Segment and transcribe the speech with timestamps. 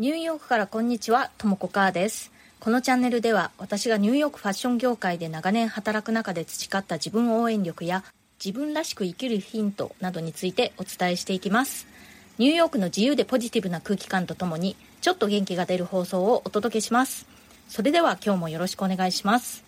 [0.00, 2.32] ニューヨークからこんにちは、ともこかーです。
[2.58, 8.02] このチャンネルでは私がニューヨークファッション業界で長年働く中で培った自分応援力や
[8.42, 11.86] 自分らしく生きるヒントなどについてお伝えしていきます。
[12.38, 17.26] ニューヨークの自由でポジティブな空気感とともにちょっと元気が出る放送をお届けします。
[17.68, 19.62] それでは今日もよろしくお願いします。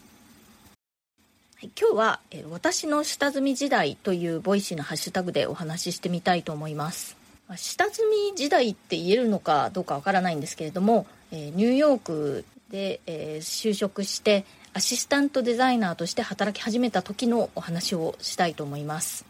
[1.56, 7.20] はい今日は、え私の下積み時代という Voicy のハッシュタグでお話ししてみたいと思います。
[7.48, 19.26] まあ下積み時代って言えるのかどうかわからないんですけれども、えーニューヨークで、えー就職してアシスタントデザイナーとして働き始めた時のお話をしたいと思います。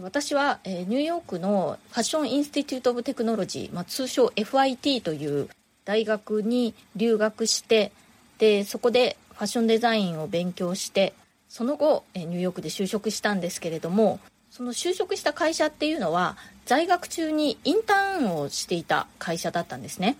[0.00, 5.48] 私は、えーニューヨークのファッション・インスティテュート・オブ・テクノロジー、まあ、通称 FIT という
[5.84, 7.92] 大学に留学して
[8.38, 11.14] でそこでファッションデザインを勉強して
[11.48, 14.18] その後えーニューヨークで就職したんですけれども
[14.50, 20.16] その就職した会社っていうのは在学中にインターンをしていた会社だったんですね。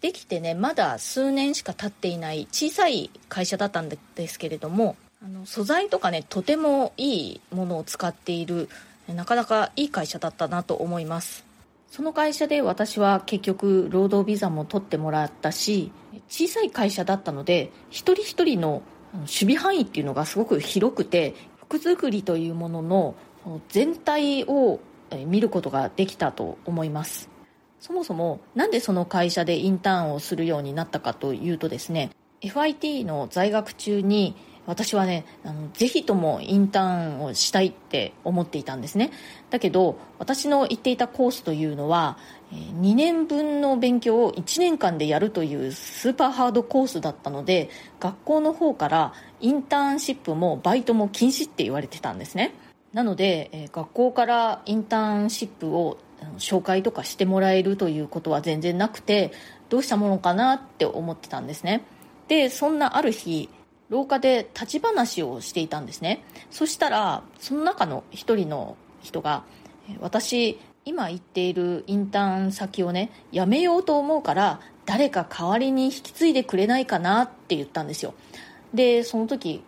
[0.00, 8.68] できてねまだ数年しか経っていない小さい会社だったんですけれどもあの素材とかねとてもいいものを使っている
[9.08, 11.44] なかなかいい会社だったなと思います。
[11.90, 15.90] その会社で私は結局労働ビザも取ってもらったし
[16.28, 18.82] 小さい会社だったので一人一人の
[19.14, 23.14] 守備範囲っていうのがすごく広くて服作りというものの
[23.70, 24.80] 全体を
[25.26, 27.28] 見ることができたと思います。
[27.80, 34.34] そもそもなんでその会社でインターンをするようになったかというとですね FIT の在学中に
[34.66, 39.10] 私はねあのぜひともインターンをしたいって思っていたんですね。
[39.48, 42.18] だけど私の行っていたコースというのは
[42.52, 52.52] 2年分の勉強を1年間でやるというスーパーハードコースだったので学校の方からインターンシップもバイトも禁止って言われてたんですね。
[52.92, 55.98] なので、えー学校からインターンシップを
[56.38, 59.32] 紹介とかしてもらえるということは全然なくて
[59.68, 61.82] どうしたものかなって思ってたんですね。
[62.28, 63.48] でそんなある日
[63.88, 66.24] 廊下で立ち話をしていたんですね。
[66.50, 69.44] そしたらその中の一人の人が
[70.00, 78.14] 私今行っているインターン先をね辞めようと思うから誰か代わりに引き継いでくれないかなって言ったんですよ。
[78.74, 79.62] でその時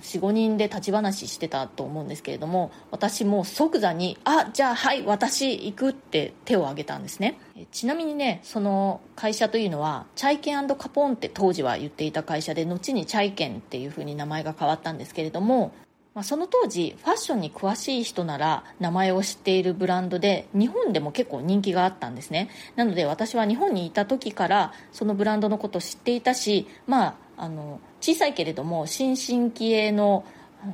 [0.00, 7.38] 45人で立ち話してたと思うんですけれども私も即座に「あじゃあはい私行く」って手を挙げたんですね。
[7.72, 15.72] ちなみにねその会社というのはチャイケンカポンって当時は言っていた会社で後にチャイケンっていう風に名前が変わったんですけれども
[16.14, 22.50] まあ、その当時ファッションに詳しい人なら名前を知っているブランドで日本でも結構人気があったんですね。
[22.74, 30.24] なので私は日本にいた時からそのブランドのことを知っていたしまああの小さいけれども新進気鋭の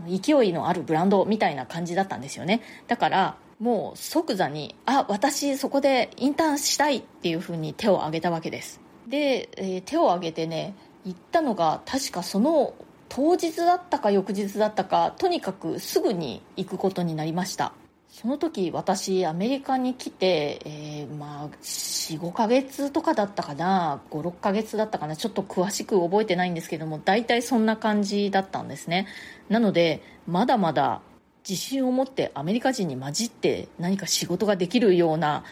[0.08, 2.60] 勢いのあるブランドみたいな感じだったんですよね。
[2.88, 8.80] だからもう即座にあ私そこでインターンしたいっていうふうに手を挙げたわけです。
[9.06, 10.74] で、えー手を挙げてね
[11.04, 12.74] 行ったのが確かその
[13.08, 17.72] 当日だったか翌日だったかとにかくすぐに行くことになりました。
[18.18, 29.06] その時私アメリカに来て、えーまあ45ヶ月とかだったかな56ヶ月だったかなちょっと詳しく覚えてないんですけども大体そんな感じだったんですね。
[29.50, 31.02] なのでまだまだ
[31.46, 35.44] 自信を持ってアメリカ人に混じって何か仕事ができるような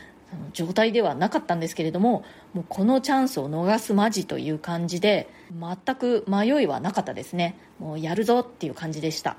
[0.54, 2.24] 状態ではなかったんですけれども
[2.54, 7.58] もうこのチャンスを逃すまじという感じで全く迷いはなかったですね。
[7.78, 9.36] もうやるぞっていう感じでした。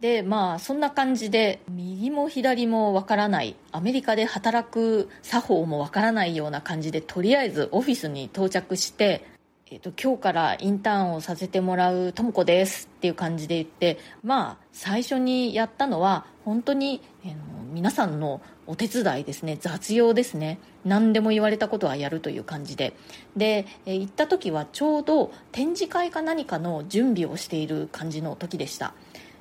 [0.00, 9.26] でまあそんな感じで右も左もわからないアメリカで働く作法もわからないような感じでとりあえずオフィスに到着して
[9.70, 22.94] えー、と今日からインターンをさせてもらうともこですっていう感じで言ってまあ最初にやったのは本当に、えー皆さんのお手伝いですね雑用ですね何でも言われたことはやるという感じで。
[23.36, 28.94] で、え行った時はちょうど展示会か何かの準備をしている感じの時でした。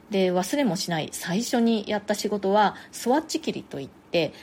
[0.09, 1.09] で忘れもしない。
[1.12, 4.34] 最初にやった仕事はスワッチ切りといって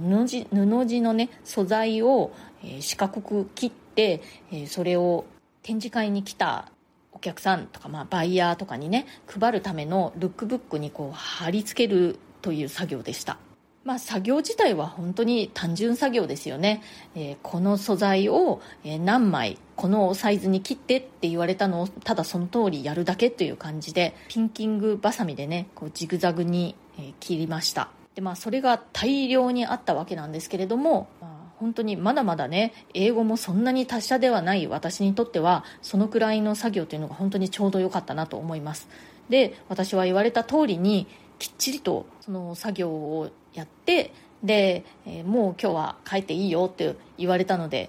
[0.00, 2.32] 布地布地のね素材を、
[2.62, 5.24] えー四角く切って、えーそれを
[5.62, 6.70] 展示会に来た
[7.12, 13.38] お客さんとか、まあ、バイヤーとかにね配るためのルックブックにこう貼り付けるという作業でした。
[13.84, 16.82] まあ、作業自体は本当に単純作業ですよね、
[17.14, 26.74] えーこの素材を何枚このサイズに切ってって言われたのをただその通りやるだけという感じでピンキングバサミでねこうジグザグに
[27.20, 27.90] 切りました。
[28.14, 38.88] で、まあ、それが大量にあったわけなんですけれども、まあ本当にまだまだね英語もそんなに達者ではない私にとってはそのくらいの作業というのが本当にちょうど良かったなと思います。
[39.28, 41.06] で私は言われた通りに
[41.38, 44.12] きっちりとその作業をやって
[44.42, 47.88] で、えーもう今日は帰っていいよって言われたので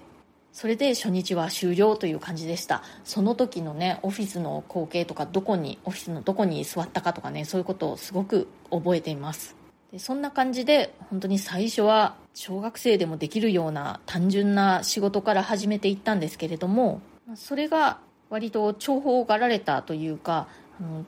[0.52, 2.82] それで初日は終了という感じでした。
[3.04, 9.54] その時のねオフィスの光景とかどこにオフィスのどこに座ったかとかねそういうことをすごく覚えています。
[9.92, 17.02] でそんな感じで本当に最初は小学生でもできるような単純な仕事から始めていったんですけれども
[17.34, 17.98] それが
[18.30, 20.48] 割と重宝がられたというか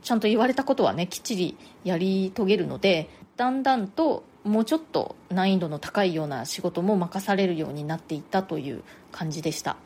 [0.02, 9.76] ちゃんと言われたことはねきっちりやり遂げるのでだんだんともうちょっと難易度の高いような仕事も任されるようになっていったという感じでした。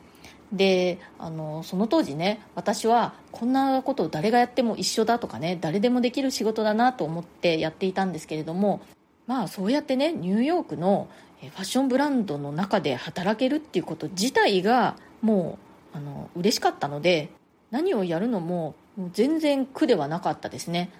[0.51, 8.81] であのその当時ね私はこんなことを誰がやっても一緒だとかね誰でもできる仕事だなと思ってやっていたんですけれども
[9.25, 11.07] まあそうやってねニューヨークの
[11.41, 15.57] ファッションブランドの中で働けるっていうこと自体がも
[15.93, 17.31] うあの嬉しかったので
[17.71, 18.75] 何をやるのも
[19.11, 20.91] 全然苦ではなかったですね、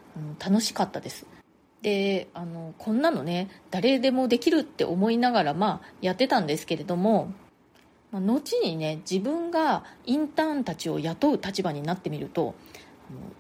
[0.43, 1.27] 楽しかったです。
[1.83, 7.33] であのこんなのね誰でもできるって思いながら、まあ、やってたんですけれども、
[8.11, 12.55] まあ、後にね自分がインターンたちを雇う立場になってみると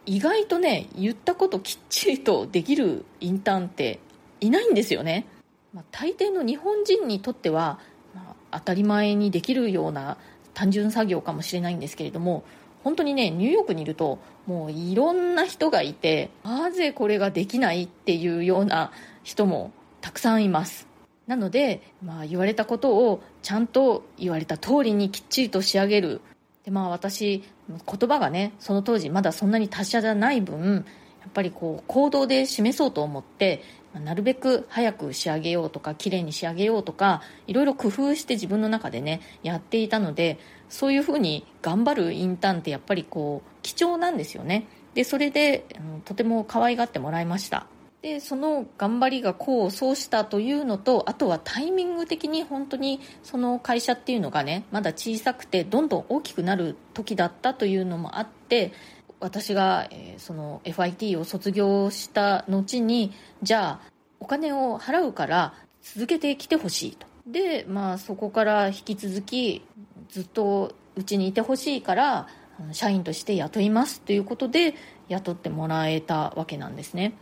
[0.05, 3.99] 意外とね言ったこときっちりとできるインターンって
[4.41, 5.25] いないんですよね、
[5.73, 7.79] まあ、大抵の日本人にとっては、
[8.13, 10.17] まあ、当たり前にできるような
[10.53, 12.43] 単純作業かもしれないんですけれども
[12.83, 18.91] 本当にねニューヨークにいるともういろんな人がいてなぜこれができないっていうような
[19.23, 20.87] 人もたくさんいます。
[21.27, 26.21] なので、まあ、言われたことをちゃんと言われた通りにきっちりと仕上げる。
[26.65, 30.85] でまあ私言葉がねその当時まだそんなに達者じゃない分
[31.21, 33.61] やっぱりこう行動で示そうと思って
[33.93, 40.39] なるべく早く仕上げようとか綺麗に仕上げようとかいろいろ工夫して自分の中でねやっていたので
[40.73, 44.65] そういうふうに頑張るインターンってやっぱりこう貴重なんですよね。
[44.95, 47.67] でそれで、うん、とても可愛がってもらいました。
[48.01, 58.73] でその頑張りが功を奏したというのとあとはタイミング的に本当にその会社っていうのがねまだ小さくてどんどん大きくなる時だったというのもあって
[59.19, 65.53] 私が、えー、その FIT を卒業した後にじゃあお金を払うから
[65.83, 67.05] 続けてきてほしいと。
[67.27, 69.63] で、まあ、そこから引き続き
[70.09, 72.27] ずっとうちにいてほしいから
[72.71, 74.75] 社員として雇いますということで
[75.09, 77.13] 雇ってもらえたわけなんですね。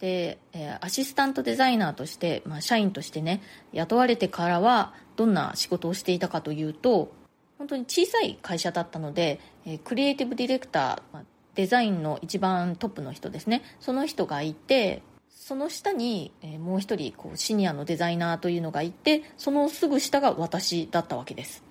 [0.00, 0.38] で、
[0.80, 3.42] アシスタントデザイナーとして、まあ、社員としてね
[3.72, 7.12] 雇われてからはどんな仕事をしていたかというと
[7.58, 9.40] 本当に小さい会社だったので、
[9.84, 11.18] クリエイティブディレクター
[11.54, 13.62] デザインの一番トップの人ですね。
[13.80, 21.62] その人がいてその下に、もう一人こうシニアのデザイナーというのがいてそのすぐ下が私だったわけです。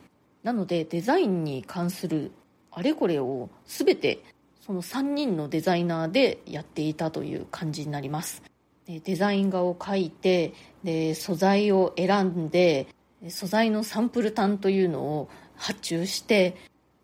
[0.44, 2.32] なのでデザインに関する
[2.72, 4.24] あれこれを全て
[4.62, 8.44] その3人のデザイナーでやっていたという感じになります。
[8.86, 10.54] デザイン画を描いて
[10.84, 12.88] で素材を選んで
[13.28, 16.56] 素材のサンプル単というのを発注して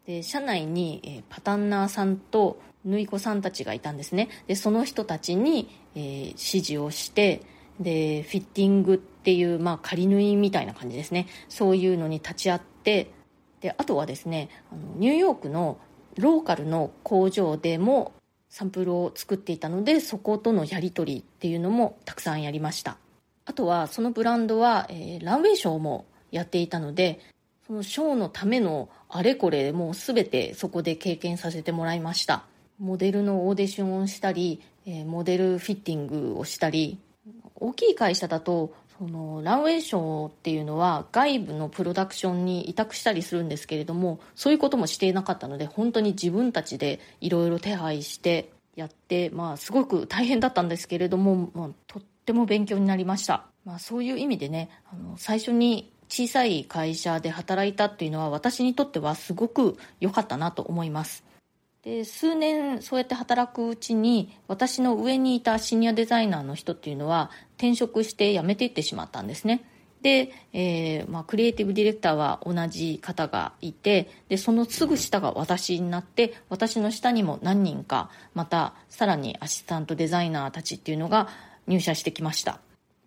[0.05, 4.29] で社内に、パタンナーさんと縫い子さんたちがいたんですね。
[4.47, 7.41] でその人たちに、えー、指示をして
[7.79, 11.27] でフィッティングっていう、まあ、仮縫いみたいな感じですね。
[11.49, 13.11] そういうのに立ち会って
[13.65, 15.79] であとはですねあのニューヨークの
[16.17, 18.13] ローカルの工場でも
[18.47, 22.97] サンプルを作っていたのでそことのやり取りっていうのもたくさんやりました。
[23.43, 27.19] あとはそのブランドは、えー、ランウェイショーもやっていたので
[27.65, 32.45] そのショーのためのあれこれもう全てそこで経験させてもらいました。
[32.77, 36.99] モデルのオーディションをしたり、えー、モデルフィッティングをしたり
[37.55, 61.23] 大きい会社だとそのランウェイショーっていうのは外部のプロダクションに委託したりするんですけれどもそういうこともしていなかったので本当に自分たちでいろいろ手配してやって、まあ、すごく大変だったんですけれども、まあ、とっても勉強になりました、まあ、そういう意味でねあの最初に小さい会社で働いたっていうのは私にとってはすごく良かったなと思います。
[61.85, 69.63] で数年そうやって働くうちに私の上にいたシニアデザイナーの人っていうのは転職して辞めていってしまったんですね。
[70.01, 81.29] で、えー、まあ、クリエイティブディレクターは同じ方がいてでそのすぐ下が私になって私の下にも何人かまたさらにアシスタントデザイナーたちっていうのが
[81.67, 82.59] 入社してきました。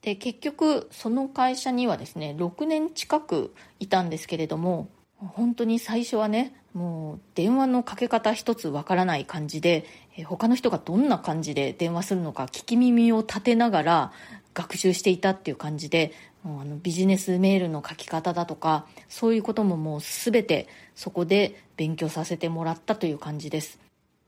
[0.03, 9.85] で結局その会社にはですね6年近くいたんですけれども本当に最初はねもう電話のかけ方一つわからない感じで
[10.27, 14.13] 他の人がどんな感じで電話するのか聞き耳を立てながら
[14.55, 23.79] 学習していたっていう感じでもうあのビジネスメールの書き方だとかそういうことももう全てそこで勉強させてもらったという感じです。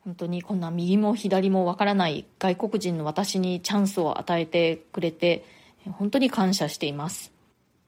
[0.04, 5.44] 本当にこんな右も左もわからない外国人の私にチャンスを与えてくれて
[5.92, 7.32] 本当に感謝しています。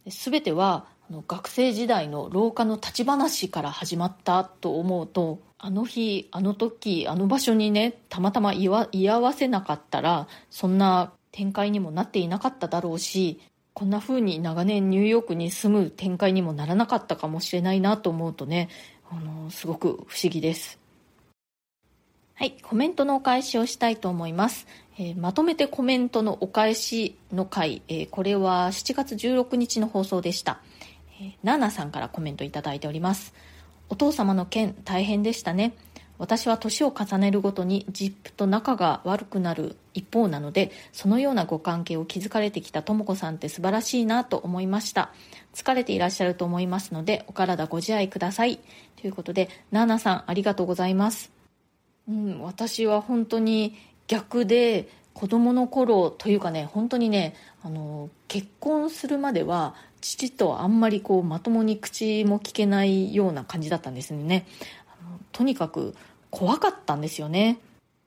[0.07, 13.41] 全てはの学生時代の廊下の立ち話から始まったと思うとあの日あの時あの場所にねたまたま居合わせなかったらそんな展開にもなっていなかっただろうし
[13.75, 18.69] こんな風に長年ニューヨークに住む展開にもならなかったかもしれないなと思うとね、
[19.11, 20.79] あのすごく不思議です。
[22.35, 24.67] はい、コメントのお返しをしたいと思います。
[24.99, 30.61] えー、まとめてコメントのお返しの回、えー、これは7月16日の放送でした。
[31.21, 33.35] えー、ナナさんからコメントいただいております。
[33.89, 35.75] お父様の件大変でしたね。
[36.23, 45.11] 私は年を重ねるごとにジップと仲が悪くなる一方なのでそのようなご関係を築かれてきたとも子さんって素晴らしいなと思いました
[45.53, 48.61] 疲れていらっしゃると思いますのでお体ご自愛ください
[49.01, 51.33] ということでナーナさんありがとうございます
[52.09, 53.75] うん私は本当に
[54.07, 64.47] 逆で子供の頃というかね本当にねあの結婚するまでは父とあんまりこうまともに口も聞けないような感じだったんですね。
[65.31, 65.95] とにかく
[66.31, 67.59] 怖かったんですよね。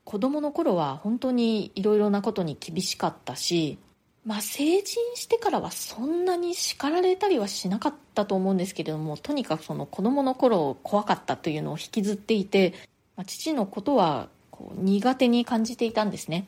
[0.04, 3.78] 子供の頃は本当にいろいろなことに厳しかったし
[4.24, 4.84] まあ成人
[5.14, 12.74] してからはそんなに叱られたりはしなかったと思うんですけれどもとにかくその子供の頃怖かったというのを引きずっていて、
[13.16, 16.46] まあ、父のことはこう苦手に感じていたんですね、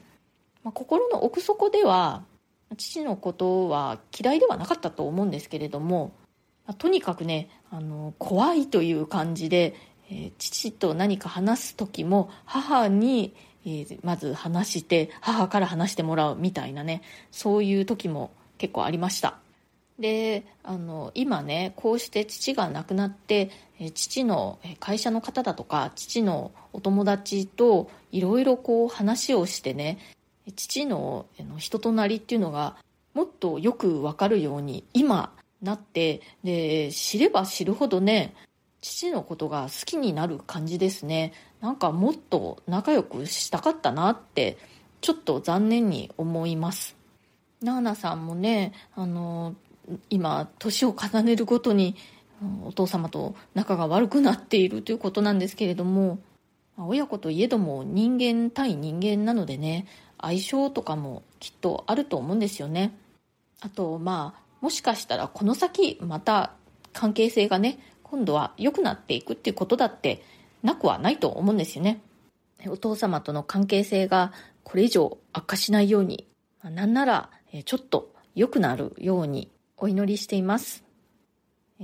[0.69, 2.25] まあ、心の奥底では
[2.77, 6.13] 父のことは嫌いではなかったと思うんですけれども、
[6.67, 9.75] まあ、とにかくねあの怖いという感じで
[10.11, 13.35] えー、父と何か話す時も母に、
[13.67, 19.39] えー、まず話して母から話してもらうみたいなねそういう時も結構ありました。
[19.99, 23.51] であの今ねこうして父が亡くなって、
[23.95, 29.99] 父の会社の方だとか父のお友達といろいろこう話をしてね
[30.53, 31.27] 父の
[31.59, 32.77] 人となりっていうのが
[33.15, 38.35] もっとよくわかるように今なってで知れば知るほどね
[38.81, 41.33] 父のことが好きになる感じですね。
[41.61, 44.57] なんかもっと仲良くしたかったなって
[45.01, 46.97] ちょっと残念に思います。
[47.61, 49.57] ナーナさんもねあの
[50.11, 51.97] 今年を重ねるごとに
[52.65, 56.21] お父様と仲が悪くなっているということなんですけれども
[56.77, 59.87] 親子といえども人間対人間なのでね
[60.21, 62.97] 相性とかもきっとあると思うんですよね
[63.61, 66.53] あとまあもしかしたらこの先また
[66.93, 70.23] 関係性がね今度は良くなっていくっていうことだって
[70.63, 72.01] なくはないと思うんですよね。
[72.67, 74.33] お父様との関係性が
[74.65, 76.27] これ以上悪化しないように、
[76.63, 77.31] なんなら
[77.65, 80.85] ちょっと良くなるようにお祈りしています。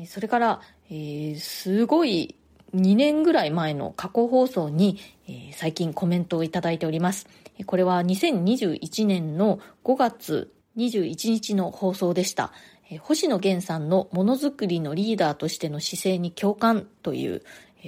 [0.07, 0.61] それから、
[0.91, 2.35] えー、すごい
[2.75, 4.99] 2年ぐらい前の過去放送に、
[5.29, 7.29] えー、最近コメントをいただいております。
[7.67, 12.53] これは2021年の5月21日の放送でした。
[13.01, 17.43] 星野源さんのものづくりのリーダーとしての姿勢に共感という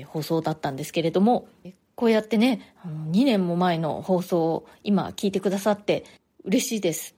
[0.06, 1.49] 放送だったんですけれども、
[1.94, 6.04] こうやってね、2年も前の放送を今聞いてくださって
[6.44, 7.14] 嬉しいです。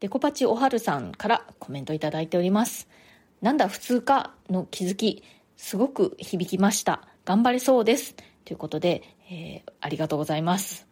[0.00, 2.88] デコパチおはるさんからコメントいただいております。
[3.42, 5.22] なんだ普通かの気づき、
[5.56, 7.08] すごく響きました。
[7.24, 8.14] 頑張れそうです。
[8.44, 10.89] ということで、えー、ありがとうございます。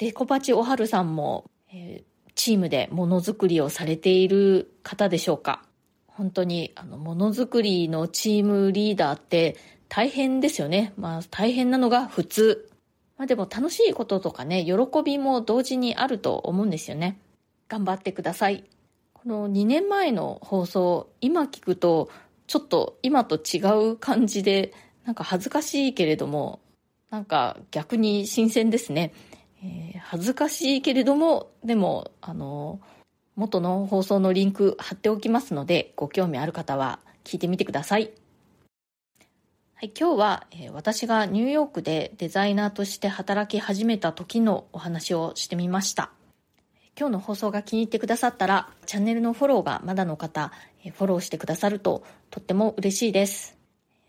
[0.00, 5.62] デコパチおはるさんも、えー、チームでものづくりをされている方でしょうか？
[6.06, 9.56] 本当にあのものづくりのチームリーダーって
[9.90, 10.94] 大変ですよね。
[10.96, 12.70] まあ大変なのが普通。
[13.18, 14.72] まあでも楽しいこととかね、喜
[15.04, 17.20] びも同時にあると思うんですよね。
[17.68, 18.64] 頑張ってください。
[19.12, 22.08] この2年前の放送、今聞くと
[22.46, 23.58] ちょっと今と違
[23.90, 24.72] う感じで、
[25.04, 26.60] なんか恥ずかしいけれども、
[27.10, 29.12] なんか逆に新鮮ですね。
[29.62, 32.80] えー、恥ずかしいけれども、でも、あの、
[33.36, 38.10] 元の放送のリンク貼っておきますので、ご興味ある方は聞いてみてください。
[39.74, 46.10] はい、今日は、えー、私がニューヨークでデザイナーとして働き始めた時のお話をしてみました。
[46.98, 50.52] 今日の放送が気に入ってくださったら、チャンネルのフォローがまだの方、
[50.82, 53.56] フォローしてくださるととっても嬉しいです。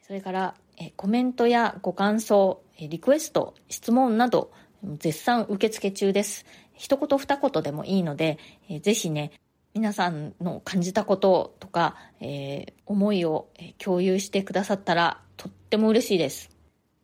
[0.05, 0.55] それから、
[0.97, 4.51] コメントやご感想、リクエスト、質問など、
[4.83, 6.45] 絶賛受付中です。
[6.73, 8.37] 一言二言でもいいので、
[8.69, 9.31] えー、ぜひね、
[9.73, 13.47] 皆さんの感じたこととか、えー、思いを
[13.77, 16.49] 共有してくださったらとっても嬉しいです。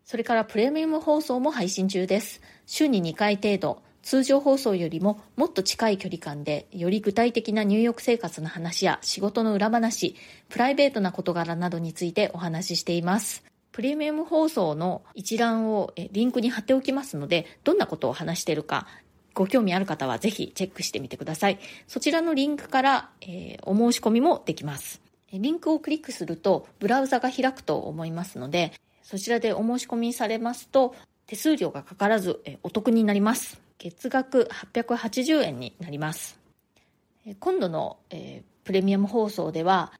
[0.03, 2.41] それからプレミアム放送も配信中です。
[2.65, 10.15] 週に2回程度、通常放送よりももっと近い距離感で、より具体的な入浴生活の話や仕事の裏話、
[10.47, 13.43] プライベートな事柄などについてお話ししています。
[13.77, 18.87] プレミアム放送の一覧をリンクに貼っておきますので、どんなことを話しているか、
[19.35, 21.59] ご興味ある方はぜひチェックしてみてください。
[21.85, 24.99] そちらのリンクから、えー、お申し込みもできます。
[25.31, 30.95] リンクをクリックするとブラウザが開くと思いますのでそちらでお申し込みされますと
[31.27, 36.39] 手数料がかからずえお得になります月額880円になります
[37.39, 39.91] 今度の、えー、プレミアム放送では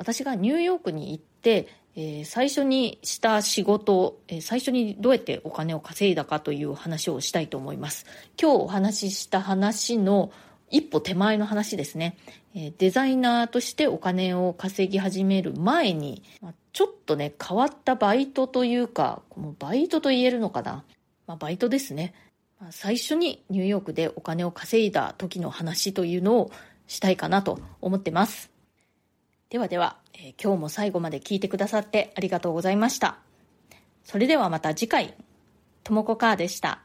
[0.00, 8.06] 私がニューヨークに行って、えー、最初にした仕事、えー、最初にどうやってお金を稼いだかという話をしたいと思います
[8.40, 10.30] 今日お話しした話の
[10.70, 12.16] 一歩手前の話ですね
[12.54, 12.72] え。
[12.76, 16.22] デザイナーとしてお金を稼ぎ始める前に、
[16.72, 20.84] ちょっとね、変わったバイトというか、このバイトと言えるのかな。
[21.26, 22.14] まあ、バイトですね。
[22.60, 26.50] ま最初にニューヨークでお金を稼いだ時の話というのを
[26.86, 28.50] したいかなと思ってます。
[29.50, 33.18] ではでは、えー、今日も最後まで聞いてくださってありがとうございました。
[34.04, 35.16] それではまた次回、
[35.82, 36.82] ともこかーでした。